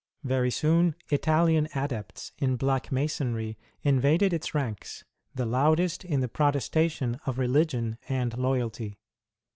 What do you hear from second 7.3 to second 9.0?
religion and loyalty.